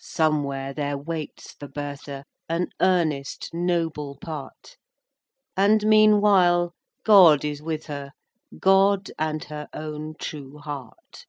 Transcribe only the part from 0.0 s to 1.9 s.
Somewhere there waits for